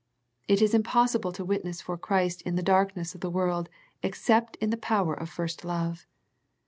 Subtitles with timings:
[0.47, 3.69] It is impossible to witness for Christ in the darkness of the world
[4.01, 6.07] except in the power of first love.